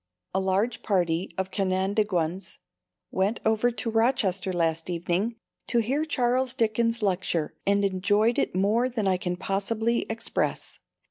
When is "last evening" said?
4.51-5.35